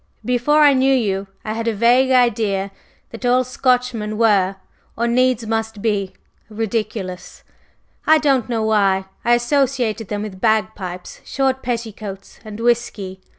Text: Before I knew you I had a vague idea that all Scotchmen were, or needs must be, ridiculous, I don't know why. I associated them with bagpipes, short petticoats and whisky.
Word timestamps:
Before 0.25 0.63
I 0.63 0.73
knew 0.73 0.95
you 0.95 1.27
I 1.45 1.53
had 1.53 1.67
a 1.67 1.75
vague 1.75 2.09
idea 2.09 2.71
that 3.11 3.23
all 3.23 3.43
Scotchmen 3.43 4.17
were, 4.17 4.55
or 4.97 5.05
needs 5.07 5.45
must 5.45 5.79
be, 5.79 6.13
ridiculous, 6.49 7.43
I 8.07 8.17
don't 8.17 8.49
know 8.49 8.63
why. 8.63 9.05
I 9.23 9.35
associated 9.35 10.07
them 10.07 10.23
with 10.23 10.41
bagpipes, 10.41 11.21
short 11.23 11.61
petticoats 11.61 12.39
and 12.43 12.59
whisky. 12.61 13.21